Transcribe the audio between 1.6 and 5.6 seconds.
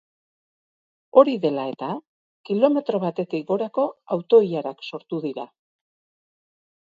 eta, kilometro batetik gorako auto-ilarak sortu dira.